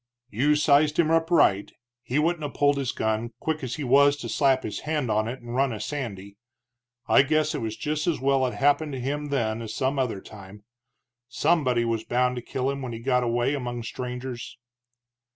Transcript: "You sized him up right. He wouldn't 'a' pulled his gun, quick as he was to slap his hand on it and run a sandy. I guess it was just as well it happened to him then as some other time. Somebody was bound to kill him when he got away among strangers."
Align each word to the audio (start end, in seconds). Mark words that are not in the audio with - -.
"You 0.31 0.55
sized 0.55 0.97
him 0.97 1.11
up 1.11 1.29
right. 1.29 1.71
He 2.01 2.17
wouldn't 2.17 2.43
'a' 2.43 2.49
pulled 2.49 2.77
his 2.77 2.91
gun, 2.91 3.33
quick 3.39 3.63
as 3.63 3.75
he 3.75 3.83
was 3.83 4.17
to 4.17 4.29
slap 4.29 4.63
his 4.63 4.79
hand 4.79 5.11
on 5.11 5.27
it 5.27 5.41
and 5.41 5.53
run 5.53 5.71
a 5.71 5.79
sandy. 5.79 6.37
I 7.05 7.21
guess 7.21 7.53
it 7.53 7.61
was 7.61 7.77
just 7.77 8.07
as 8.07 8.19
well 8.19 8.47
it 8.47 8.55
happened 8.55 8.93
to 8.93 8.99
him 8.99 9.27
then 9.27 9.61
as 9.61 9.75
some 9.75 9.99
other 9.99 10.19
time. 10.19 10.63
Somebody 11.29 11.85
was 11.85 12.03
bound 12.03 12.35
to 12.37 12.41
kill 12.41 12.71
him 12.71 12.81
when 12.81 12.93
he 12.93 12.99
got 12.99 13.21
away 13.21 13.53
among 13.53 13.83
strangers." 13.83 14.57